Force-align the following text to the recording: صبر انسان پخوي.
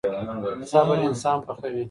صبر 0.71 0.97
انسان 1.07 1.37
پخوي. 1.45 1.79